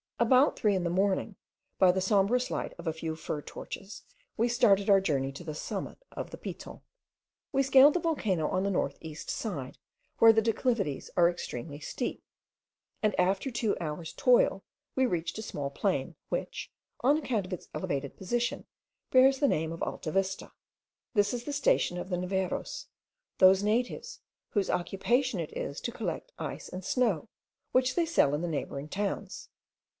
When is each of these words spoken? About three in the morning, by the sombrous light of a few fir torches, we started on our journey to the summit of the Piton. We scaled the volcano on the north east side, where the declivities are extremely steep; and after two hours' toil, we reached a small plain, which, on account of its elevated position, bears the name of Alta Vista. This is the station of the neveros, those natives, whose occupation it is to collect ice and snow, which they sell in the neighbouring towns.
About 0.19 0.55
three 0.57 0.75
in 0.75 0.83
the 0.83 0.89
morning, 0.89 1.35
by 1.77 1.91
the 1.91 2.01
sombrous 2.01 2.49
light 2.51 2.73
of 2.77 2.85
a 2.87 2.93
few 2.93 3.15
fir 3.15 3.41
torches, 3.41 4.03
we 4.37 4.47
started 4.47 4.89
on 4.89 4.93
our 4.93 5.01
journey 5.01 5.31
to 5.31 5.43
the 5.43 5.55
summit 5.55 5.99
of 6.11 6.29
the 6.29 6.37
Piton. 6.37 6.81
We 7.51 7.63
scaled 7.63 7.95
the 7.95 7.99
volcano 7.99 8.47
on 8.47 8.63
the 8.63 8.69
north 8.71 8.97
east 9.01 9.29
side, 9.29 9.77
where 10.17 10.33
the 10.33 10.41
declivities 10.41 11.09
are 11.17 11.29
extremely 11.29 11.79
steep; 11.79 12.23
and 13.03 13.19
after 13.19 13.49
two 13.51 13.75
hours' 13.79 14.13
toil, 14.13 14.63
we 14.95 15.05
reached 15.07 15.37
a 15.37 15.41
small 15.43 15.69
plain, 15.69 16.15
which, 16.29 16.71
on 17.01 17.17
account 17.17 17.45
of 17.47 17.53
its 17.53 17.67
elevated 17.73 18.15
position, 18.15 18.65
bears 19.11 19.39
the 19.39 19.47
name 19.47 19.71
of 19.71 19.83
Alta 19.83 20.11
Vista. 20.11 20.51
This 21.13 21.31
is 21.33 21.43
the 21.43 21.53
station 21.53 21.97
of 21.97 22.09
the 22.09 22.17
neveros, 22.17 22.87
those 23.37 23.61
natives, 23.63 24.19
whose 24.49 24.69
occupation 24.69 25.39
it 25.39 25.55
is 25.55 25.79
to 25.81 25.91
collect 25.91 26.31
ice 26.39 26.69
and 26.69 26.83
snow, 26.85 27.29
which 27.71 27.93
they 27.95 28.05
sell 28.05 28.33
in 28.33 28.41
the 28.41 28.47
neighbouring 28.47 28.87
towns. 28.89 29.49